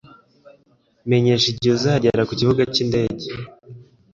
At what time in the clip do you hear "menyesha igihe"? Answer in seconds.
1.09-1.73